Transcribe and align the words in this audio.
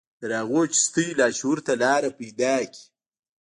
تر 0.19 0.29
هغو 0.39 0.61
چې 0.71 0.77
ستاسې 0.87 1.17
لاشعور 1.19 1.57
ته 1.67 1.73
لاره 1.83 2.09
پيدا 2.19 2.55
کړي. 2.71 2.81